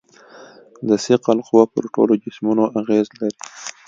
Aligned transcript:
د 0.87 0.89
ثقل 1.05 1.37
قوه 1.47 1.63
پر 1.73 1.83
ټولو 1.93 2.13
جسمونو 2.23 2.63
اغېز 2.79 3.05
لري. 3.19 3.37